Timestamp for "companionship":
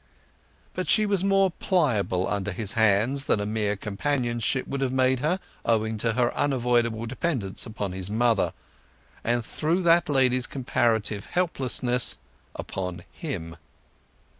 3.75-4.65